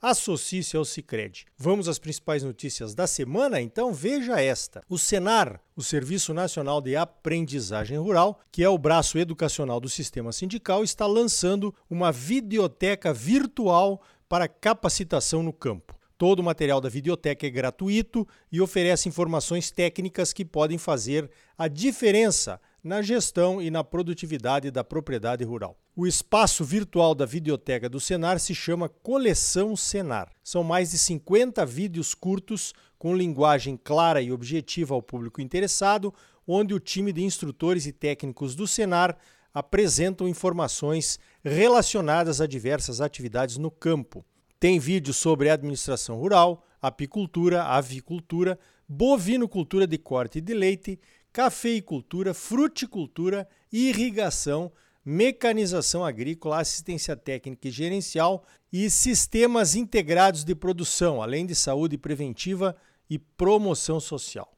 associe-se 0.00 0.76
ao 0.76 0.84
Cicred. 0.84 1.44
Vamos 1.56 1.88
às 1.88 1.98
principais 1.98 2.42
notícias 2.42 2.94
da 2.94 3.06
semana? 3.06 3.60
Então 3.60 3.92
veja 3.92 4.40
esta. 4.40 4.82
O 4.88 4.96
Senar, 4.96 5.60
o 5.76 5.82
Serviço 5.82 6.32
Nacional 6.32 6.80
de 6.80 6.96
Aprendizagem 6.96 7.98
Rural, 7.98 8.40
que 8.50 8.64
é 8.64 8.68
o 8.68 8.78
braço 8.78 9.18
educacional 9.18 9.80
do 9.80 9.88
sistema 9.88 10.32
sindical, 10.32 10.82
está 10.82 11.06
lançando 11.06 11.74
uma 11.88 12.10
videoteca 12.10 13.12
virtual 13.12 14.00
para 14.28 14.48
capacitação 14.48 15.42
no 15.42 15.52
campo. 15.52 15.98
Todo 16.16 16.40
o 16.40 16.44
material 16.44 16.82
da 16.82 16.88
videoteca 16.88 17.46
é 17.46 17.50
gratuito 17.50 18.28
e 18.52 18.60
oferece 18.60 19.08
informações 19.08 19.70
técnicas 19.70 20.34
que 20.34 20.44
podem 20.44 20.76
fazer 20.76 21.30
a 21.56 21.66
diferença 21.66 22.60
na 22.82 23.02
gestão 23.02 23.60
e 23.60 23.70
na 23.70 23.84
produtividade 23.84 24.70
da 24.70 24.82
propriedade 24.82 25.44
rural. 25.44 25.78
O 25.94 26.06
espaço 26.06 26.64
virtual 26.64 27.14
da 27.14 27.26
videoteca 27.26 27.88
do 27.88 28.00
Senar 28.00 28.40
se 28.40 28.54
chama 28.54 28.88
Coleção 28.88 29.76
Senar. 29.76 30.30
São 30.42 30.64
mais 30.64 30.90
de 30.90 30.98
50 30.98 31.64
vídeos 31.66 32.14
curtos 32.14 32.72
com 32.98 33.16
linguagem 33.16 33.76
clara 33.76 34.20
e 34.22 34.32
objetiva 34.32 34.94
ao 34.94 35.02
público 35.02 35.40
interessado, 35.40 36.12
onde 36.46 36.74
o 36.74 36.80
time 36.80 37.12
de 37.12 37.22
instrutores 37.22 37.86
e 37.86 37.92
técnicos 37.92 38.54
do 38.54 38.66
Senar 38.66 39.16
apresentam 39.52 40.28
informações 40.28 41.18
relacionadas 41.44 42.40
a 42.40 42.46
diversas 42.46 43.00
atividades 43.00 43.56
no 43.56 43.70
campo. 43.70 44.24
Tem 44.58 44.78
vídeos 44.78 45.16
sobre 45.16 45.50
administração 45.50 46.18
rural, 46.18 46.64
apicultura, 46.80 47.64
avicultura, 47.64 48.58
bovinocultura 48.88 49.86
de 49.86 49.98
corte 49.98 50.40
de 50.40 50.54
leite, 50.54 50.98
cafeicultura, 51.32 52.34
fruticultura, 52.34 53.48
irrigação, 53.72 54.72
mecanização 55.04 56.04
agrícola, 56.04 56.60
assistência 56.60 57.16
técnica 57.16 57.68
e 57.68 57.70
gerencial 57.70 58.44
e 58.72 58.90
sistemas 58.90 59.74
integrados 59.74 60.44
de 60.44 60.54
produção, 60.54 61.22
além 61.22 61.46
de 61.46 61.54
saúde 61.54 61.96
preventiva 61.96 62.76
e 63.08 63.18
promoção 63.18 63.98
social. 63.98 64.52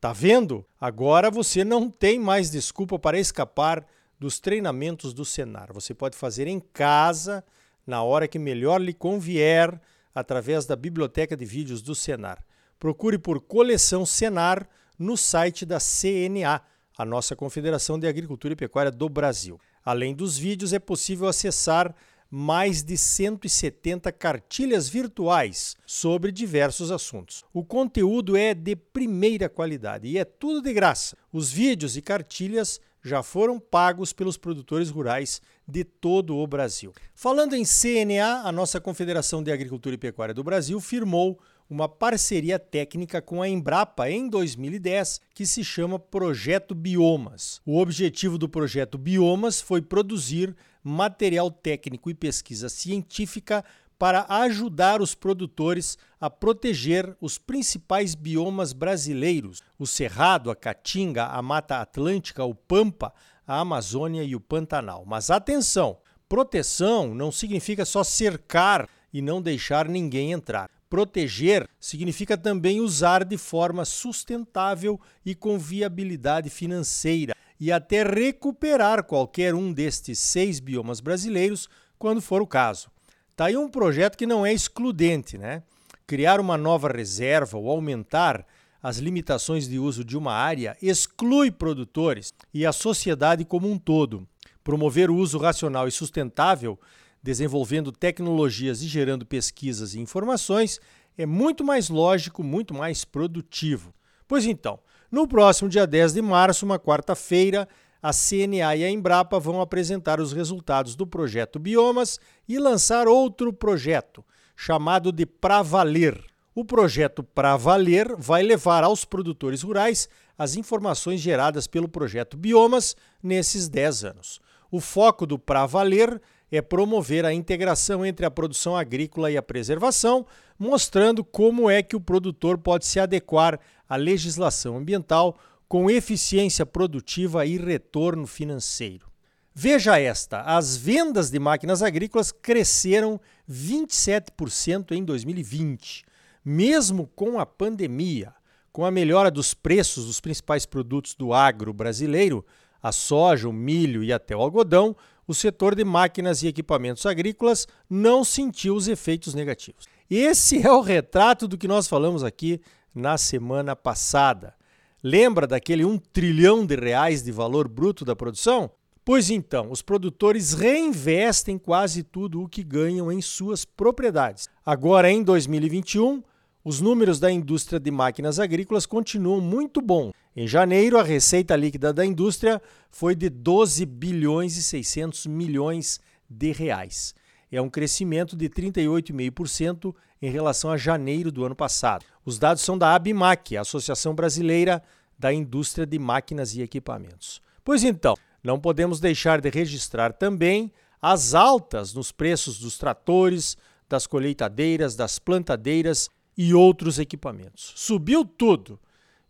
Tá 0.00 0.12
vendo? 0.12 0.64
Agora 0.80 1.30
você 1.30 1.64
não 1.64 1.90
tem 1.90 2.18
mais 2.18 2.50
desculpa 2.50 2.98
para 2.98 3.18
escapar 3.18 3.86
dos 4.18 4.38
treinamentos 4.38 5.12
do 5.12 5.24
Senar. 5.24 5.72
Você 5.72 5.94
pode 5.94 6.16
fazer 6.16 6.46
em 6.46 6.60
casa, 6.60 7.44
na 7.86 8.02
hora 8.02 8.28
que 8.28 8.38
melhor 8.38 8.80
lhe 8.80 8.92
convier, 8.92 9.80
através 10.14 10.66
da 10.66 10.76
biblioteca 10.76 11.36
de 11.36 11.44
vídeos 11.44 11.82
do 11.82 11.94
Senar. 11.94 12.44
Procure 12.78 13.18
por 13.18 13.40
Coleção 13.40 14.04
Senar 14.04 14.68
no 14.98 15.16
site 15.16 15.64
da 15.64 15.78
CNA, 15.78 16.60
a 16.96 17.04
nossa 17.04 17.36
Confederação 17.36 17.98
de 17.98 18.06
Agricultura 18.06 18.52
e 18.54 18.56
Pecuária 18.56 18.90
do 18.90 19.08
Brasil. 19.08 19.60
Além 19.84 20.14
dos 20.14 20.36
vídeos, 20.38 20.72
é 20.72 20.78
possível 20.78 21.28
acessar 21.28 21.94
mais 22.30 22.82
de 22.82 22.96
170 22.96 24.10
cartilhas 24.12 24.88
virtuais 24.88 25.76
sobre 25.86 26.32
diversos 26.32 26.90
assuntos. 26.90 27.44
O 27.52 27.64
conteúdo 27.64 28.36
é 28.36 28.52
de 28.52 28.74
primeira 28.74 29.48
qualidade 29.48 30.08
e 30.08 30.18
é 30.18 30.24
tudo 30.24 30.60
de 30.60 30.72
graça. 30.72 31.16
Os 31.32 31.50
vídeos 31.50 31.96
e 31.96 32.02
cartilhas 32.02 32.80
já 33.02 33.22
foram 33.22 33.60
pagos 33.60 34.12
pelos 34.12 34.36
produtores 34.36 34.90
rurais 34.90 35.40
de 35.66 35.84
todo 35.84 36.36
o 36.36 36.46
Brasil. 36.46 36.92
Falando 37.14 37.54
em 37.54 37.64
CNA, 37.64 38.42
a 38.44 38.50
nossa 38.50 38.80
Confederação 38.80 39.42
de 39.42 39.52
Agricultura 39.52 39.94
e 39.94 39.98
Pecuária 39.98 40.34
do 40.34 40.42
Brasil 40.42 40.80
firmou 40.80 41.38
uma 41.68 41.88
parceria 41.88 42.58
técnica 42.58 43.20
com 43.20 43.42
a 43.42 43.48
Embrapa 43.48 44.08
em 44.08 44.28
2010, 44.28 45.20
que 45.34 45.44
se 45.44 45.64
chama 45.64 45.98
Projeto 45.98 46.74
Biomas. 46.74 47.60
O 47.66 47.78
objetivo 47.78 48.38
do 48.38 48.48
projeto 48.48 48.96
Biomas 48.96 49.60
foi 49.60 49.82
produzir 49.82 50.54
material 50.82 51.50
técnico 51.50 52.08
e 52.08 52.14
pesquisa 52.14 52.68
científica 52.68 53.64
para 53.98 54.26
ajudar 54.28 55.00
os 55.00 55.14
produtores 55.14 55.98
a 56.20 56.28
proteger 56.28 57.16
os 57.20 57.38
principais 57.38 58.14
biomas 58.14 58.72
brasileiros: 58.72 59.62
o 59.78 59.86
Cerrado, 59.86 60.50
a 60.50 60.56
Caatinga, 60.56 61.26
a 61.26 61.42
Mata 61.42 61.80
Atlântica, 61.80 62.44
o 62.44 62.54
Pampa, 62.54 63.12
a 63.46 63.60
Amazônia 63.60 64.22
e 64.22 64.36
o 64.36 64.40
Pantanal. 64.40 65.04
Mas 65.06 65.30
atenção! 65.30 65.98
Proteção 66.28 67.14
não 67.14 67.30
significa 67.30 67.84
só 67.84 68.02
cercar 68.02 68.88
e 69.12 69.22
não 69.22 69.40
deixar 69.40 69.88
ninguém 69.88 70.32
entrar. 70.32 70.75
Proteger 70.88 71.68
significa 71.80 72.36
também 72.36 72.80
usar 72.80 73.24
de 73.24 73.36
forma 73.36 73.84
sustentável 73.84 75.00
e 75.24 75.34
com 75.34 75.58
viabilidade 75.58 76.48
financeira 76.48 77.34
e 77.58 77.72
até 77.72 78.04
recuperar 78.04 79.02
qualquer 79.04 79.54
um 79.54 79.72
destes 79.72 80.18
seis 80.18 80.60
biomas 80.60 81.00
brasileiros 81.00 81.68
quando 81.98 82.20
for 82.20 82.40
o 82.40 82.46
caso. 82.46 82.88
Está 83.32 83.46
aí 83.46 83.56
um 83.56 83.68
projeto 83.68 84.16
que 84.16 84.26
não 84.26 84.46
é 84.46 84.52
excludente, 84.52 85.36
né? 85.36 85.62
Criar 86.06 86.38
uma 86.38 86.56
nova 86.56 86.88
reserva 86.88 87.58
ou 87.58 87.68
aumentar 87.68 88.46
as 88.82 88.98
limitações 88.98 89.68
de 89.68 89.78
uso 89.78 90.04
de 90.04 90.16
uma 90.16 90.32
área 90.32 90.76
exclui 90.80 91.50
produtores 91.50 92.32
e 92.54 92.64
a 92.64 92.72
sociedade 92.72 93.44
como 93.44 93.68
um 93.68 93.76
todo. 93.78 94.26
Promover 94.62 95.10
o 95.10 95.16
uso 95.16 95.38
racional 95.38 95.88
e 95.88 95.90
sustentável 95.90 96.78
desenvolvendo 97.26 97.90
tecnologias 97.90 98.82
e 98.82 98.86
gerando 98.86 99.26
pesquisas 99.26 99.94
e 99.94 99.98
informações, 99.98 100.80
é 101.18 101.26
muito 101.26 101.64
mais 101.64 101.88
lógico, 101.88 102.40
muito 102.40 102.72
mais 102.72 103.04
produtivo. 103.04 103.92
Pois 104.28 104.46
então, 104.46 104.78
no 105.10 105.26
próximo 105.26 105.68
dia 105.68 105.88
10 105.88 106.12
de 106.12 106.22
março, 106.22 106.64
uma 106.64 106.78
quarta-feira, 106.78 107.68
a 108.00 108.12
CNA 108.12 108.76
e 108.76 108.84
a 108.84 108.88
Embrapa 108.88 109.40
vão 109.40 109.60
apresentar 109.60 110.20
os 110.20 110.32
resultados 110.32 110.94
do 110.94 111.04
projeto 111.04 111.58
Biomas 111.58 112.20
e 112.48 112.60
lançar 112.60 113.08
outro 113.08 113.52
projeto, 113.52 114.24
chamado 114.54 115.10
de 115.10 115.26
Pra 115.26 115.62
Valer. 115.62 116.24
O 116.54 116.64
projeto 116.64 117.24
Pra 117.24 117.56
Valer 117.56 118.14
vai 118.16 118.44
levar 118.44 118.84
aos 118.84 119.04
produtores 119.04 119.62
rurais 119.62 120.08
as 120.38 120.54
informações 120.54 121.20
geradas 121.20 121.66
pelo 121.66 121.88
projeto 121.88 122.36
Biomas 122.36 122.94
nesses 123.20 123.68
10 123.68 124.04
anos. 124.04 124.40
O 124.70 124.80
foco 124.80 125.26
do 125.26 125.40
Pra 125.40 125.66
Valer 125.66 126.20
é 126.50 126.62
promover 126.62 127.24
a 127.24 127.32
integração 127.32 128.04
entre 128.04 128.24
a 128.24 128.30
produção 128.30 128.76
agrícola 128.76 129.30
e 129.30 129.36
a 129.36 129.42
preservação, 129.42 130.26
mostrando 130.58 131.24
como 131.24 131.68
é 131.68 131.82
que 131.82 131.96
o 131.96 132.00
produtor 132.00 132.58
pode 132.58 132.86
se 132.86 133.00
adequar 133.00 133.58
à 133.88 133.96
legislação 133.96 134.76
ambiental 134.76 135.36
com 135.68 135.90
eficiência 135.90 136.64
produtiva 136.64 137.44
e 137.44 137.56
retorno 137.56 138.26
financeiro. 138.26 139.06
Veja 139.54 139.98
esta: 139.98 140.42
as 140.42 140.76
vendas 140.76 141.30
de 141.30 141.38
máquinas 141.38 141.82
agrícolas 141.82 142.30
cresceram 142.30 143.20
27% 143.50 144.92
em 144.92 145.02
2020, 145.02 146.04
mesmo 146.44 147.06
com 147.14 147.38
a 147.38 147.46
pandemia. 147.46 148.34
Com 148.70 148.84
a 148.84 148.90
melhora 148.90 149.30
dos 149.30 149.54
preços 149.54 150.04
dos 150.04 150.20
principais 150.20 150.66
produtos 150.66 151.14
do 151.14 151.32
agro 151.32 151.72
brasileiro, 151.72 152.44
a 152.82 152.92
soja, 152.92 153.48
o 153.48 153.52
milho 153.52 154.04
e 154.04 154.12
até 154.12 154.36
o 154.36 154.40
algodão, 154.42 154.94
o 155.26 155.34
setor 155.34 155.74
de 155.74 155.84
máquinas 155.84 156.42
e 156.42 156.48
equipamentos 156.48 157.04
agrícolas 157.06 157.66
não 157.88 158.24
sentiu 158.24 158.74
os 158.74 158.88
efeitos 158.88 159.34
negativos. 159.34 159.86
Esse 160.08 160.64
é 160.64 160.70
o 160.70 160.80
retrato 160.80 161.48
do 161.48 161.58
que 161.58 161.66
nós 161.66 161.88
falamos 161.88 162.22
aqui 162.22 162.60
na 162.94 163.18
semana 163.18 163.74
passada. 163.74 164.54
Lembra 165.02 165.46
daquele 165.46 165.84
1 165.84 165.98
trilhão 165.98 166.64
de 166.64 166.76
reais 166.76 167.22
de 167.22 167.32
valor 167.32 167.68
bruto 167.68 168.04
da 168.04 168.16
produção? 168.16 168.70
Pois 169.04 169.30
então, 169.30 169.70
os 169.70 169.82
produtores 169.82 170.52
reinvestem 170.52 171.58
quase 171.58 172.02
tudo 172.02 172.42
o 172.42 172.48
que 172.48 172.64
ganham 172.64 173.12
em 173.12 173.20
suas 173.20 173.64
propriedades. 173.64 174.48
Agora, 174.64 175.08
em 175.08 175.22
2021, 175.22 176.24
os 176.66 176.80
números 176.80 177.20
da 177.20 177.30
indústria 177.30 177.78
de 177.78 177.92
máquinas 177.92 178.40
agrícolas 178.40 178.86
continuam 178.86 179.40
muito 179.40 179.80
bons. 179.80 180.12
Em 180.34 180.48
janeiro, 180.48 180.98
a 180.98 181.02
receita 181.04 181.54
líquida 181.54 181.92
da 181.92 182.04
indústria 182.04 182.60
foi 182.90 183.14
de 183.14 183.30
12 183.30 183.86
bilhões 183.86 184.56
e 184.56 184.64
600 184.64 185.26
milhões 185.26 186.00
de 186.28 186.50
reais. 186.50 187.14
É 187.52 187.62
um 187.62 187.70
crescimento 187.70 188.34
de 188.34 188.48
38,5% 188.48 189.94
em 190.20 190.28
relação 190.28 190.68
a 190.68 190.76
janeiro 190.76 191.30
do 191.30 191.44
ano 191.44 191.54
passado. 191.54 192.04
Os 192.24 192.36
dados 192.36 192.64
são 192.64 192.76
da 192.76 192.96
ABMAC, 192.96 193.56
Associação 193.56 194.12
Brasileira 194.12 194.82
da 195.16 195.32
Indústria 195.32 195.86
de 195.86 196.00
Máquinas 196.00 196.56
e 196.56 196.62
Equipamentos. 196.62 197.40
Pois 197.62 197.84
então, 197.84 198.16
não 198.42 198.58
podemos 198.58 198.98
deixar 198.98 199.40
de 199.40 199.50
registrar 199.50 200.12
também 200.12 200.72
as 201.00 201.32
altas 201.32 201.94
nos 201.94 202.10
preços 202.10 202.58
dos 202.58 202.76
tratores, 202.76 203.56
das 203.88 204.04
colheitadeiras, 204.04 204.96
das 204.96 205.20
plantadeiras 205.20 206.10
e 206.36 206.52
outros 206.54 206.98
equipamentos. 206.98 207.72
Subiu 207.76 208.24
tudo. 208.24 208.78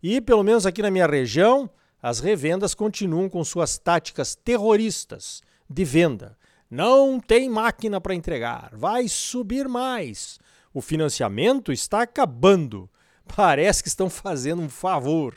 E, 0.01 0.19
pelo 0.21 0.43
menos 0.43 0.65
aqui 0.65 0.81
na 0.81 0.91
minha 0.91 1.07
região, 1.07 1.69
as 2.01 2.19
revendas 2.19 2.75
continuam 2.75 3.29
com 3.29 3.43
suas 3.43 3.77
táticas 3.77 4.35
terroristas 4.35 5.41
de 5.69 5.83
venda. 5.83 6.37
Não 6.69 7.19
tem 7.19 7.49
máquina 7.49 7.99
para 7.99 8.13
entregar, 8.13 8.71
vai 8.73 9.07
subir 9.07 9.67
mais. 9.67 10.39
O 10.73 10.81
financiamento 10.81 11.71
está 11.71 12.01
acabando. 12.01 12.89
Parece 13.35 13.81
que 13.81 13.89
estão 13.89 14.09
fazendo 14.09 14.61
um 14.61 14.69
favor 14.69 15.35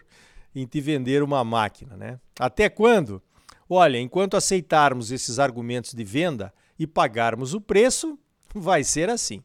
em 0.55 0.67
te 0.67 0.81
vender 0.81 1.23
uma 1.23 1.45
máquina, 1.45 1.97
né? 1.97 2.19
Até 2.39 2.69
quando? 2.69 3.23
Olha, 3.69 3.99
enquanto 3.99 4.37
aceitarmos 4.37 5.13
esses 5.13 5.39
argumentos 5.39 5.95
de 5.95 6.03
venda 6.03 6.53
e 6.77 6.87
pagarmos 6.87 7.55
o 7.55 7.61
preço, 7.61 8.19
vai 8.53 8.83
ser 8.83 9.09
assim. 9.09 9.43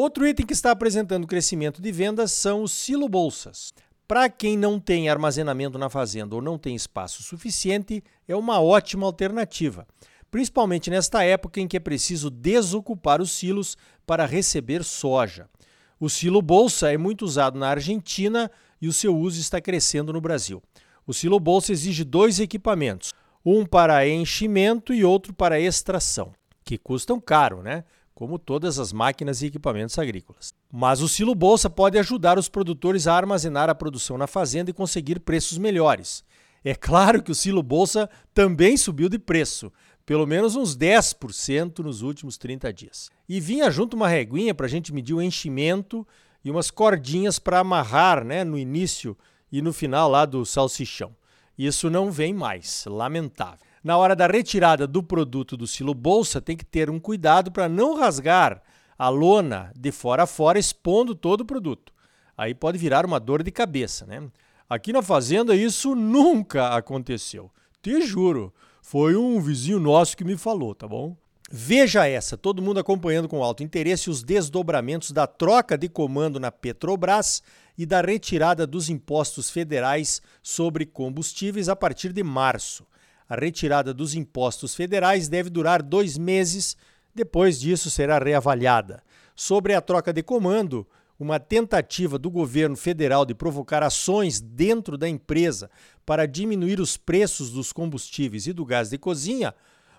Outro 0.00 0.24
item 0.24 0.46
que 0.46 0.52
está 0.52 0.70
apresentando 0.70 1.26
crescimento 1.26 1.82
de 1.82 1.90
vendas 1.90 2.30
são 2.30 2.62
os 2.62 2.70
silo-bolsas. 2.70 3.72
Para 4.06 4.28
quem 4.28 4.56
não 4.56 4.78
tem 4.78 5.08
armazenamento 5.08 5.76
na 5.76 5.90
fazenda 5.90 6.36
ou 6.36 6.40
não 6.40 6.56
tem 6.56 6.76
espaço 6.76 7.24
suficiente, 7.24 8.00
é 8.28 8.36
uma 8.36 8.60
ótima 8.60 9.04
alternativa, 9.04 9.88
principalmente 10.30 10.88
nesta 10.88 11.24
época 11.24 11.60
em 11.60 11.66
que 11.66 11.76
é 11.76 11.80
preciso 11.80 12.30
desocupar 12.30 13.20
os 13.20 13.32
silos 13.32 13.76
para 14.06 14.24
receber 14.24 14.84
soja. 14.84 15.50
O 15.98 16.08
silo 16.08 16.40
bolsa 16.40 16.92
é 16.92 16.96
muito 16.96 17.24
usado 17.24 17.58
na 17.58 17.68
Argentina 17.68 18.48
e 18.80 18.86
o 18.86 18.92
seu 18.92 19.16
uso 19.16 19.40
está 19.40 19.60
crescendo 19.60 20.12
no 20.12 20.20
Brasil. 20.20 20.62
O 21.08 21.12
silo 21.12 21.40
bolsa 21.40 21.72
exige 21.72 22.04
dois 22.04 22.38
equipamentos, 22.38 23.12
um 23.44 23.66
para 23.66 24.06
enchimento 24.06 24.94
e 24.94 25.04
outro 25.04 25.34
para 25.34 25.58
extração, 25.58 26.32
que 26.62 26.78
custam 26.78 27.20
caro, 27.20 27.64
né? 27.64 27.82
Como 28.18 28.36
todas 28.36 28.80
as 28.80 28.92
máquinas 28.92 29.42
e 29.42 29.46
equipamentos 29.46 29.96
agrícolas. 29.96 30.52
Mas 30.72 31.00
o 31.00 31.08
silo 31.08 31.36
bolsa 31.36 31.70
pode 31.70 31.96
ajudar 32.00 32.36
os 32.36 32.48
produtores 32.48 33.06
a 33.06 33.14
armazenar 33.14 33.70
a 33.70 33.76
produção 33.76 34.18
na 34.18 34.26
fazenda 34.26 34.70
e 34.70 34.74
conseguir 34.74 35.20
preços 35.20 35.56
melhores. 35.56 36.24
É 36.64 36.74
claro 36.74 37.22
que 37.22 37.30
o 37.30 37.34
silo 37.34 37.62
bolsa 37.62 38.10
também 38.34 38.76
subiu 38.76 39.08
de 39.08 39.20
preço, 39.20 39.72
pelo 40.04 40.26
menos 40.26 40.56
uns 40.56 40.76
10% 40.76 41.78
nos 41.78 42.02
últimos 42.02 42.36
30 42.36 42.72
dias. 42.72 43.08
E 43.28 43.38
vinha 43.38 43.70
junto 43.70 43.94
uma 43.94 44.08
reguinha 44.08 44.52
para 44.52 44.66
a 44.66 44.68
gente 44.68 44.92
medir 44.92 45.14
o 45.14 45.22
enchimento 45.22 46.04
e 46.44 46.50
umas 46.50 46.72
cordinhas 46.72 47.38
para 47.38 47.60
amarrar 47.60 48.24
né, 48.24 48.42
no 48.42 48.58
início 48.58 49.16
e 49.52 49.62
no 49.62 49.72
final 49.72 50.10
lá 50.10 50.26
do 50.26 50.44
salsichão. 50.44 51.14
Isso 51.56 51.88
não 51.88 52.10
vem 52.10 52.34
mais, 52.34 52.84
lamentável. 52.84 53.67
Na 53.82 53.96
hora 53.96 54.16
da 54.16 54.26
retirada 54.26 54.86
do 54.86 55.02
produto 55.02 55.56
do 55.56 55.66
silo 55.66 55.94
bolsa, 55.94 56.40
tem 56.40 56.56
que 56.56 56.64
ter 56.64 56.90
um 56.90 56.98
cuidado 56.98 57.50
para 57.52 57.68
não 57.68 57.94
rasgar 57.94 58.62
a 58.98 59.08
lona 59.08 59.72
de 59.78 59.92
fora 59.92 60.24
a 60.24 60.26
fora, 60.26 60.58
expondo 60.58 61.14
todo 61.14 61.42
o 61.42 61.46
produto. 61.46 61.92
Aí 62.36 62.54
pode 62.54 62.78
virar 62.78 63.06
uma 63.06 63.20
dor 63.20 63.42
de 63.42 63.50
cabeça, 63.50 64.04
né? 64.06 64.22
Aqui 64.68 64.92
na 64.92 65.02
fazenda 65.02 65.54
isso 65.54 65.94
nunca 65.94 66.68
aconteceu. 66.76 67.50
Te 67.82 68.02
juro, 68.02 68.52
foi 68.82 69.16
um 69.16 69.40
vizinho 69.40 69.80
nosso 69.80 70.16
que 70.16 70.24
me 70.24 70.36
falou, 70.36 70.74
tá 70.74 70.86
bom? 70.86 71.16
Veja 71.50 72.06
essa, 72.06 72.36
todo 72.36 72.60
mundo 72.60 72.78
acompanhando 72.78 73.28
com 73.28 73.42
alto 73.42 73.62
interesse 73.62 74.10
os 74.10 74.22
desdobramentos 74.22 75.12
da 75.12 75.26
troca 75.26 75.78
de 75.78 75.88
comando 75.88 76.38
na 76.38 76.52
Petrobras 76.52 77.42
e 77.78 77.86
da 77.86 78.02
retirada 78.02 78.66
dos 78.66 78.90
impostos 78.90 79.48
federais 79.48 80.20
sobre 80.42 80.84
combustíveis 80.84 81.70
a 81.70 81.74
partir 81.74 82.12
de 82.12 82.22
março. 82.22 82.84
A 83.28 83.34
retirada 83.36 83.92
dos 83.92 84.14
impostos 84.14 84.74
federais 84.74 85.28
deve 85.28 85.50
durar 85.50 85.82
dois 85.82 86.16
meses, 86.16 86.76
depois 87.14 87.60
disso 87.60 87.90
será 87.90 88.18
reavaliada. 88.18 89.02
Sobre 89.36 89.74
a 89.74 89.80
troca 89.80 90.12
de 90.12 90.22
comando, 90.22 90.86
uma 91.18 91.38
tentativa 91.38 92.18
do 92.18 92.30
governo 92.30 92.76
federal 92.76 93.26
de 93.26 93.34
provocar 93.34 93.82
ações 93.82 94.40
dentro 94.40 94.96
da 94.96 95.08
empresa 95.08 95.70
para 96.06 96.26
diminuir 96.26 96.80
os 96.80 96.96
preços 96.96 97.50
dos 97.50 97.72
combustíveis 97.72 98.46
e 98.46 98.52
do 98.52 98.64
gás 98.64 98.90
de 98.90 98.98
cozinha 98.98 99.54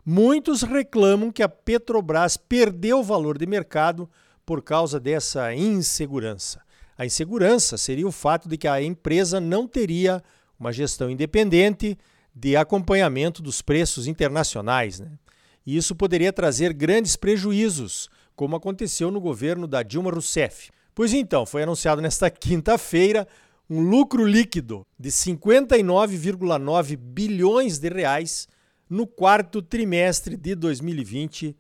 Muitos 0.06 0.64
reclamam 0.64 1.32
que 1.32 1.44
a 1.44 1.50
Petrobras 1.50 2.38
perdeu 2.38 3.00
o 3.00 3.04
valor 3.04 3.38
de 3.38 3.46
mercado 3.46 4.10
por 4.46 4.62
causa 4.64 5.00
dessa 5.00 5.54
insegurança. 5.54 6.62
A 6.98 7.06
insegurança 7.06 7.78
seria 7.78 8.08
o 8.08 8.12
fato 8.12 8.50
de 8.50 8.58
que 8.58 8.68
a 8.68 8.82
empresa 8.82 9.40
não 9.40 9.68
teria 9.68 10.24
uma 10.60 10.74
gestão 10.74 11.10
independente 11.10 11.98
de 12.40 12.56
acompanhamento 12.56 13.42
dos 13.42 13.62
preços 13.62 14.08
internacionais. 14.08 15.00
Né? 15.00 15.12
E 15.66 15.76
isso 15.76 15.94
poderia 15.94 16.32
trazer 16.32 16.72
grandes 16.72 17.18
prejuízos, 17.18 18.10
como 18.36 18.56
aconteceu 18.56 19.12
no 19.12 19.20
governo 19.20 19.68
da 19.68 19.84
Dilma 19.84 20.10
Rousseff. 20.10 20.70
Pois 20.96 21.14
então, 21.14 21.46
foi 21.46 21.64
anunciado 21.64 22.02
nesta 22.02 22.30
quinta-feira 22.32 23.28
um 23.70 23.82
lucro 23.82 24.26
líquido 24.26 24.86
de 24.98 25.10
59,9 25.10 26.96
bilhões 26.96 27.78
de 27.78 27.90
reais 27.90 28.48
no 28.90 29.06
quarto 29.06 29.62
trimestre 29.62 30.38
de 30.38 30.56
2020 30.56 31.56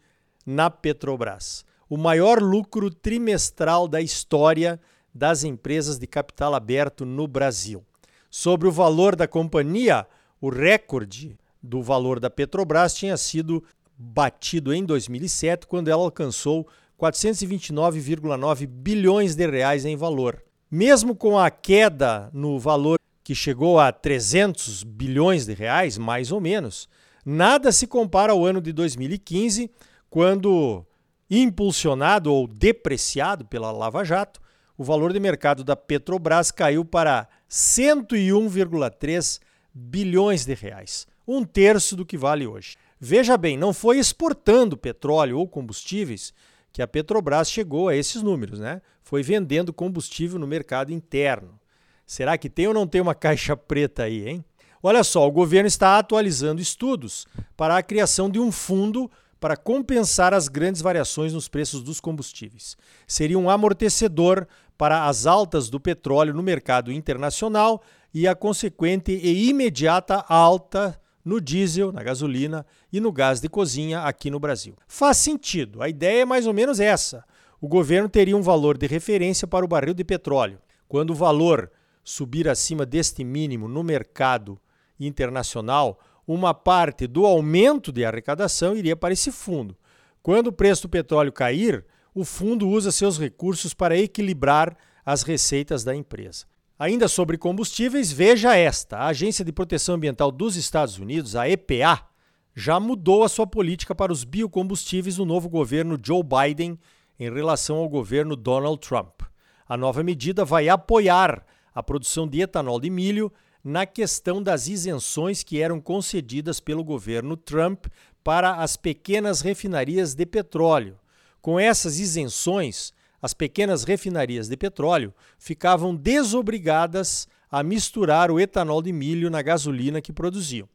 na 0.46 0.70
Petrobras. 0.70 1.66
O 1.90 1.98
maior 1.98 2.42
lucro 2.42 2.90
trimestral 2.90 3.88
da 3.88 4.02
história 4.02 4.80
das 5.14 5.44
empresas 5.44 6.00
de 6.00 6.08
capital 6.08 6.56
aberto 6.56 7.06
no 7.06 7.28
Brasil. 7.28 7.86
Sobre 8.30 8.68
o 8.68 8.72
valor 8.72 9.16
da 9.16 9.28
companhia, 9.28 10.08
o 10.42 10.50
recorde 10.50 11.38
do 11.62 11.82
valor 11.82 12.20
da 12.20 12.30
Petrobras 12.30 12.94
tinha 12.94 13.18
sido 13.18 13.64
batido 13.98 14.74
em 14.74 14.84
2007, 14.86 15.68
quando 15.68 15.90
ela 15.90 16.04
alcançou 16.04 16.68
429,9 17.00 18.66
bilhões 18.66 19.36
de 19.36 19.48
reais 19.50 19.86
em 19.86 19.96
valor. 19.96 20.42
Mesmo 20.72 21.16
com 21.16 21.38
a 21.38 21.50
queda 21.50 22.30
no 22.34 22.60
valor 22.60 23.00
que 23.24 23.36
chegou 23.36 23.80
a 23.80 23.92
300 23.92 24.84
bilhões 24.84 25.46
de 25.46 25.54
reais, 25.54 25.98
mais 25.98 26.32
ou 26.32 26.40
menos, 26.40 26.88
Nada 27.26 27.72
se 27.72 27.86
compara 27.86 28.32
ao 28.32 28.46
ano 28.46 28.62
de 28.62 28.72
2015, 28.72 29.70
quando, 30.10 30.84
impulsionado 31.30 32.34
ou 32.34 32.48
depreciado 32.48 33.46
pela 33.46 33.72
Lava 33.72 34.04
Jato, 34.04 34.42
o 34.78 34.84
valor 34.84 35.14
de 35.14 35.20
mercado 35.20 35.64
da 35.64 35.76
Petrobras 35.76 36.50
caiu 36.50 36.86
para 36.86 37.28
101,3 37.50 39.40
bilhões 39.74 40.46
de 40.46 40.54
reais, 40.54 41.08
um 41.28 41.44
terço 41.44 41.96
do 41.96 42.06
que 42.06 42.18
vale 42.18 42.48
hoje. 42.48 42.76
Veja 43.00 43.38
bem, 43.38 43.58
não 43.58 43.74
foi 43.74 43.98
exportando 43.98 44.76
petróleo 44.76 45.40
ou 45.40 45.48
combustíveis 45.48 46.34
que 46.72 46.82
a 46.82 46.88
Petrobras 46.88 47.50
chegou 47.50 47.88
a 47.88 47.96
esses 47.96 48.22
números, 48.22 48.60
né? 48.60 48.82
Foi 49.02 49.24
vendendo 49.24 49.74
combustível 49.74 50.38
no 50.38 50.46
mercado 50.46 50.92
interno. 50.92 51.60
Será 52.06 52.38
que 52.38 52.50
tem 52.50 52.68
ou 52.68 52.74
não 52.74 52.88
tem 52.88 53.02
uma 53.02 53.16
caixa 53.16 53.56
preta 53.56 54.04
aí, 54.04 54.28
hein? 54.28 54.46
Olha 54.82 55.04
só, 55.04 55.28
o 55.28 55.32
governo 55.32 55.68
está 55.68 55.98
atualizando 55.98 56.62
estudos 56.62 57.28
para 57.58 57.78
a 57.78 57.84
criação 57.84 58.30
de 58.30 58.40
um 58.40 58.52
fundo 58.52 59.10
para 59.40 59.58
compensar 59.58 60.34
as 60.34 60.48
grandes 60.48 60.82
variações 60.82 61.34
nos 61.34 61.48
preços 61.48 61.82
dos 61.82 62.00
combustíveis. 62.00 62.78
Seria 63.08 63.40
um 63.40 63.50
amortecedor 63.50 64.48
para 64.78 65.08
as 65.08 65.26
altas 65.26 65.70
do 65.70 65.80
petróleo 65.80 66.34
no 66.34 66.44
mercado 66.44 66.92
internacional 66.92 67.82
e 68.14 68.28
a 68.28 68.36
consequente 68.36 69.12
e 69.12 69.50
imediata 69.50 70.26
alta 70.28 71.00
no 71.24 71.40
diesel, 71.40 71.92
na 71.92 72.02
gasolina 72.02 72.66
e 72.92 73.00
no 73.00 73.12
gás 73.12 73.40
de 73.40 73.50
cozinha 73.50 74.02
aqui 74.02 74.32
no 74.32 74.40
Brasil. 74.40 74.76
Faz 74.88 75.18
sentido, 75.18 75.82
a 75.82 75.90
ideia 75.90 76.22
é 76.22 76.26
mais 76.26 76.48
ou 76.48 76.54
menos 76.54 76.80
essa. 76.80 77.24
O 77.62 77.68
governo 77.68 78.10
teria 78.10 78.36
um 78.36 78.42
valor 78.42 78.78
de 78.78 78.88
referência 78.88 79.48
para 79.48 79.66
o 79.66 79.68
barril 79.68 79.94
de 79.94 80.04
petróleo. 80.04 80.60
Quando 80.88 81.12
o 81.12 81.16
valor 81.16 81.70
subir 82.04 82.48
acima 82.48 82.86
deste 82.86 83.24
mínimo 83.24 83.68
no 83.68 83.84
mercado 83.84 84.60
internacional, 85.00 86.00
uma 86.26 86.54
parte 86.54 87.06
do 87.06 87.26
aumento 87.26 87.92
de 87.92 88.06
arrecadação 88.06 88.76
iria 88.76 88.96
para 88.96 89.14
esse 89.14 89.32
fundo. 89.32 89.78
Quando 90.22 90.48
o 90.48 90.54
preço 90.54 90.84
do 90.84 90.90
petróleo 90.90 91.32
cair, 91.32 91.86
o 92.14 92.24
fundo 92.24 92.68
usa 92.68 92.92
seus 92.92 93.20
recursos 93.20 93.74
para 93.74 93.98
equilibrar 93.98 94.76
as 95.06 95.24
receitas 95.24 95.84
da 95.84 95.96
empresa. 95.96 96.46
Ainda 96.80 97.10
sobre 97.10 97.38
combustíveis, 97.38 98.10
veja 98.10 98.56
esta: 98.56 99.00
a 99.00 99.08
Agência 99.08 99.44
de 99.44 99.52
Proteção 99.52 99.96
Ambiental 99.96 100.32
dos 100.32 100.56
Estados 100.56 100.98
Unidos, 100.98 101.36
a 101.36 101.50
EPA, 101.50 102.08
já 102.56 102.80
mudou 102.80 103.22
a 103.26 103.28
sua 103.28 103.46
política 103.46 103.94
para 103.94 104.14
os 104.14 104.24
biocombustíveis 104.24 105.18
no 105.18 105.26
novo 105.26 105.50
governo 105.50 106.00
Joe 106.02 106.24
Biden 106.24 106.80
em 107.20 107.30
relação 107.30 107.76
ao 107.76 107.90
governo 107.90 108.34
Donald 108.34 108.80
Trump. 108.80 109.24
A 109.68 109.76
nova 109.76 110.02
medida 110.04 110.46
vai 110.46 110.70
apoiar 110.70 111.46
a 111.76 111.84
produção 111.84 112.26
de 112.26 112.40
etanol 112.40 112.80
de 112.80 112.90
milho 112.90 113.30
na 113.62 113.86
questão 113.86 114.42
das 114.42 114.70
isenções 114.70 115.44
que 115.44 115.62
eram 115.62 115.82
concedidas 115.82 116.62
pelo 116.62 116.82
governo 116.82 117.36
Trump 117.36 117.88
para 118.24 118.54
as 118.54 118.78
pequenas 118.78 119.42
refinarias 119.42 120.16
de 120.16 120.26
petróleo. 120.26 120.98
Com 121.42 121.60
essas 121.60 122.00
isenções, 122.00 122.94
as 123.22 123.34
pequenas 123.34 123.84
refinarias 123.84 124.48
de 124.48 124.56
petróleo 124.56 125.14
ficavam 125.38 125.96
desobrigadas 125.96 127.28
a 127.52 127.64
misturar 127.64 128.32
o 128.32 128.40
etanol 128.40 128.82
de 128.82 128.92
milho 128.92 129.30
na 129.30 129.42
gasolina 129.42 130.02
que 130.02 130.14
produziam. 130.14 130.68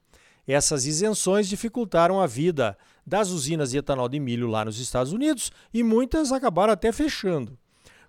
Essas 0.46 0.84
isenções 0.84 1.48
dificultaram 1.48 2.20
a 2.20 2.26
vida 2.26 2.76
das 3.06 3.30
usinas 3.30 3.70
de 3.70 3.78
etanol 3.78 4.08
de 4.08 4.20
milho 4.20 4.46
lá 4.46 4.64
nos 4.64 4.78
Estados 4.78 5.12
Unidos 5.12 5.50
e 5.72 5.82
muitas 5.82 6.32
acabaram 6.32 6.72
até 6.72 6.92
fechando. 6.92 7.56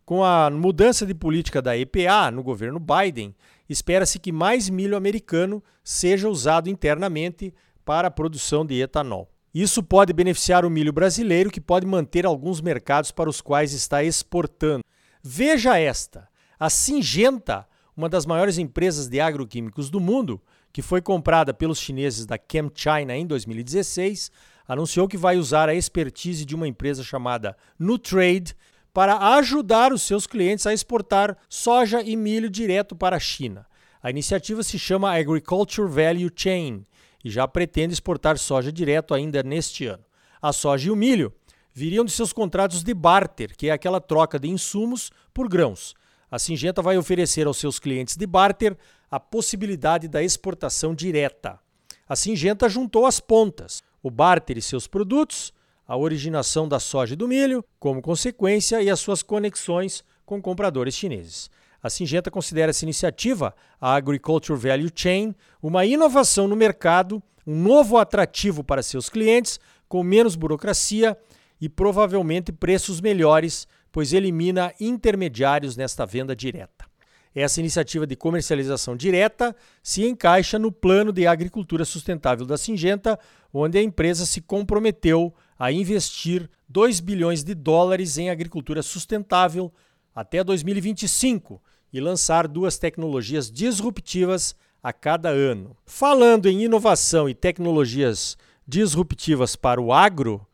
Com 0.05 0.23
a 0.23 0.49
mudança 0.49 1.05
de 1.05 1.15
política 1.15 1.61
da 1.61 1.77
EPA 1.77 2.29
no 2.31 2.43
governo 2.43 2.79
Biden, 2.79 3.35
espera-se 3.67 4.19
que 4.19 4.31
mais 4.31 4.69
milho 4.69 4.95
americano 4.95 5.63
seja 5.83 6.29
usado 6.29 6.69
internamente 6.69 7.53
para 7.83 8.07
a 8.07 8.11
produção 8.11 8.65
de 8.65 8.79
etanol. 8.81 9.29
Isso 9.55 9.81
pode 9.81 10.11
beneficiar 10.11 10.65
o 10.65 10.69
milho 10.69 10.91
brasileiro, 10.91 11.49
que 11.49 11.61
pode 11.61 11.85
manter 11.85 12.25
alguns 12.25 12.59
mercados 12.59 13.09
para 13.09 13.29
os 13.29 13.39
quais 13.39 13.71
está 13.71 14.03
exportando. 14.03 14.83
Veja 15.23 15.79
esta: 15.79 16.27
a 16.59 16.69
Singenta, 16.69 17.65
uma 17.95 18.09
das 18.09 18.25
maiores 18.25 18.57
empresas 18.57 19.07
de 19.07 19.21
agroquímicos 19.21 19.89
do 19.89 20.01
mundo, 20.01 20.41
que 20.73 20.81
foi 20.81 21.01
comprada 21.01 21.53
pelos 21.53 21.79
chineses 21.79 22.25
da 22.25 22.37
ChemChina 22.37 23.15
em 23.15 23.25
2016, 23.25 24.29
anunciou 24.67 25.07
que 25.07 25.15
vai 25.15 25.37
usar 25.37 25.69
a 25.69 25.75
expertise 25.75 26.43
de 26.43 26.53
uma 26.53 26.67
empresa 26.67 27.01
chamada 27.01 27.55
Nutrade 27.79 28.53
para 28.93 29.37
ajudar 29.37 29.93
os 29.93 30.01
seus 30.01 30.27
clientes 30.27 30.67
a 30.67 30.73
exportar 30.73 31.37
soja 31.47 32.01
e 32.01 32.17
milho 32.17 32.49
direto 32.49 32.93
para 32.93 33.15
a 33.15 33.21
China. 33.21 33.65
A 34.03 34.09
iniciativa 34.09 34.61
se 34.63 34.77
chama 34.77 35.17
Agriculture 35.17 35.87
Value 35.87 36.29
Chain 36.35 36.85
e 37.25 37.29
já 37.31 37.47
pretende 37.47 37.91
exportar 37.91 38.37
soja 38.37 38.71
direto 38.71 39.11
ainda 39.11 39.41
neste 39.41 39.87
ano. 39.87 40.05
A 40.39 40.53
soja 40.53 40.89
e 40.89 40.91
o 40.91 40.95
milho 40.95 41.33
viriam 41.73 42.05
de 42.05 42.11
seus 42.11 42.31
contratos 42.31 42.83
de 42.83 42.93
barter, 42.93 43.57
que 43.57 43.67
é 43.67 43.71
aquela 43.71 43.99
troca 43.99 44.37
de 44.37 44.47
insumos 44.47 45.11
por 45.33 45.49
grãos. 45.49 45.95
A 46.29 46.37
Singenta 46.37 46.83
vai 46.83 46.99
oferecer 46.99 47.47
aos 47.47 47.57
seus 47.57 47.79
clientes 47.79 48.15
de 48.15 48.27
barter 48.27 48.77
a 49.09 49.19
possibilidade 49.19 50.07
da 50.07 50.21
exportação 50.21 50.93
direta. 50.93 51.59
A 52.07 52.15
Singenta 52.15 52.69
juntou 52.69 53.07
as 53.07 53.19
pontas, 53.19 53.81
o 54.03 54.11
barter 54.11 54.55
e 54.59 54.61
seus 54.61 54.85
produtos, 54.85 55.51
a 55.87 55.97
originação 55.97 56.67
da 56.67 56.79
soja 56.79 57.13
e 57.13 57.17
do 57.17 57.27
milho, 57.27 57.65
como 57.79 58.03
consequência, 58.03 58.83
e 58.83 58.89
as 58.89 58.99
suas 58.99 59.23
conexões 59.23 60.03
com 60.27 60.39
compradores 60.39 60.95
chineses. 60.95 61.49
A 61.85 61.89
Singenta 61.91 62.31
considera 62.31 62.71
essa 62.71 62.83
iniciativa, 62.83 63.53
a 63.79 63.93
Agriculture 63.93 64.59
Value 64.59 64.89
Chain, 64.95 65.35
uma 65.61 65.85
inovação 65.85 66.47
no 66.47 66.55
mercado, 66.55 67.21
um 67.45 67.61
novo 67.61 67.99
atrativo 67.99 68.63
para 68.63 68.81
seus 68.81 69.07
clientes, 69.07 69.59
com 69.87 70.01
menos 70.01 70.35
burocracia 70.35 71.15
e 71.61 71.69
provavelmente 71.69 72.51
preços 72.51 72.99
melhores, 72.99 73.67
pois 73.91 74.13
elimina 74.13 74.73
intermediários 74.79 75.77
nesta 75.77 76.07
venda 76.07 76.35
direta. 76.35 76.87
Essa 77.35 77.59
iniciativa 77.59 78.07
de 78.07 78.15
comercialização 78.15 78.97
direta 78.97 79.55
se 79.83 80.07
encaixa 80.07 80.57
no 80.57 80.71
plano 80.71 81.13
de 81.13 81.27
agricultura 81.27 81.85
sustentável 81.85 82.47
da 82.47 82.57
Singenta, 82.57 83.19
onde 83.53 83.77
a 83.77 83.83
empresa 83.83 84.25
se 84.25 84.41
comprometeu 84.41 85.31
a 85.59 85.71
investir 85.71 86.49
2 86.67 86.99
bilhões 86.99 87.43
de 87.43 87.53
dólares 87.53 88.17
em 88.17 88.31
agricultura 88.31 88.81
sustentável 88.81 89.71
até 90.15 90.43
2025 90.43 91.61
e 91.91 91.99
lançar 91.99 92.47
duas 92.47 92.77
tecnologias 92.77 93.49
disruptivas 93.51 94.55
a 94.83 94.93
cada 94.93 95.29
ano. 95.29 95.75
Falando 95.85 96.47
em 96.47 96.63
inovação 96.63 97.27
e 97.27 97.33
tecnologias 97.33 98.37
disruptivas 98.67 99.55
para 99.55 99.81
o 99.81 99.93
agro, 99.93 100.45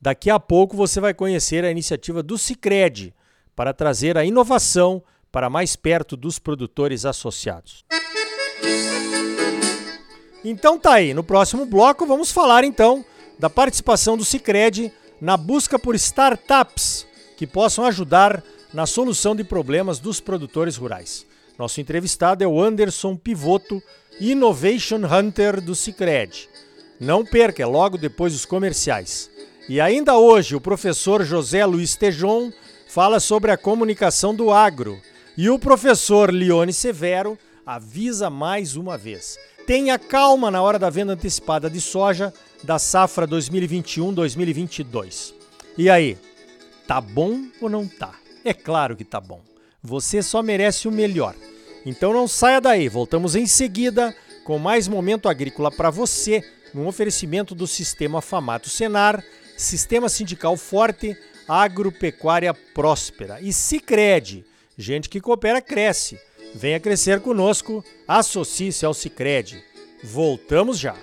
daqui 0.00 0.30
a 0.30 0.38
pouco 0.38 0.76
você 0.76 1.00
vai 1.00 1.14
conhecer 1.14 1.64
a 1.64 1.70
iniciativa 1.70 2.22
do 2.22 2.36
Cicred 2.36 3.14
para 3.54 3.72
trazer 3.72 4.16
a 4.16 4.24
inovação 4.24 5.02
para 5.32 5.50
mais 5.50 5.76
perto 5.76 6.16
dos 6.16 6.38
produtores 6.38 7.04
associados. 7.04 7.84
Então 10.44 10.78
tá 10.78 10.94
aí, 10.94 11.12
no 11.12 11.24
próximo 11.24 11.66
bloco 11.66 12.06
vamos 12.06 12.30
falar 12.30 12.64
então 12.64 13.04
da 13.38 13.50
participação 13.50 14.16
do 14.16 14.24
Sicredi 14.24 14.92
na 15.20 15.36
busca 15.36 15.78
por 15.78 15.94
startups 15.94 17.06
que 17.36 17.46
possam 17.46 17.84
ajudar 17.84 18.42
na 18.72 18.86
solução 18.86 19.34
de 19.34 19.44
problemas 19.44 19.98
dos 19.98 20.20
produtores 20.20 20.76
rurais. 20.76 21.26
Nosso 21.58 21.80
entrevistado 21.80 22.44
é 22.44 22.46
o 22.46 22.62
Anderson 22.62 23.16
Pivoto, 23.16 23.82
Innovation 24.20 25.00
Hunter 25.04 25.60
do 25.60 25.74
Sicredi. 25.74 26.48
Não 27.00 27.24
perca, 27.24 27.62
é 27.62 27.66
logo 27.66 27.98
depois 27.98 28.32
dos 28.32 28.44
comerciais. 28.44 29.30
E 29.68 29.80
ainda 29.80 30.16
hoje, 30.16 30.56
o 30.56 30.60
professor 30.60 31.24
José 31.24 31.64
Luiz 31.64 31.96
Tejon 31.96 32.50
fala 32.88 33.20
sobre 33.20 33.50
a 33.50 33.56
comunicação 33.56 34.34
do 34.34 34.50
agro 34.50 34.98
e 35.36 35.50
o 35.50 35.58
professor 35.58 36.32
Leone 36.32 36.72
Severo 36.72 37.38
avisa 37.66 38.30
mais 38.30 38.76
uma 38.76 38.96
vez: 38.96 39.36
tenha 39.66 39.98
calma 39.98 40.50
na 40.50 40.62
hora 40.62 40.78
da 40.78 40.90
venda 40.90 41.12
antecipada 41.12 41.68
de 41.68 41.80
soja 41.80 42.32
da 42.62 42.78
safra 42.78 43.26
2021-2022. 43.28 45.34
E 45.76 45.90
aí, 45.90 46.16
tá 46.86 47.00
bom 47.00 47.42
ou 47.60 47.68
não 47.68 47.86
tá? 47.86 48.14
É 48.44 48.54
claro 48.54 48.96
que 48.96 49.04
tá 49.04 49.20
bom. 49.20 49.42
Você 49.82 50.22
só 50.22 50.42
merece 50.42 50.88
o 50.88 50.92
melhor. 50.92 51.34
Então 51.86 52.12
não 52.12 52.26
saia 52.26 52.60
daí, 52.60 52.88
voltamos 52.88 53.34
em 53.34 53.46
seguida 53.46 54.14
com 54.44 54.58
mais 54.58 54.88
momento 54.88 55.28
agrícola 55.28 55.70
para 55.70 55.90
você, 55.90 56.42
num 56.74 56.86
oferecimento 56.86 57.54
do 57.54 57.66
Sistema 57.66 58.20
Famato 58.20 58.68
Senar, 58.68 59.22
Sistema 59.56 60.08
Sindical 60.08 60.56
Forte, 60.56 61.16
Agropecuária 61.46 62.52
Próspera 62.52 63.40
e 63.40 63.52
Sicredi 63.52 64.44
Gente 64.78 65.08
que 65.08 65.20
coopera 65.20 65.60
cresce. 65.60 66.20
Venha 66.54 66.78
crescer 66.78 67.20
conosco, 67.20 67.84
associe-se 68.06 68.86
ao 68.86 68.94
Sicredi. 68.94 69.60
Voltamos 70.04 70.78
já. 70.78 70.94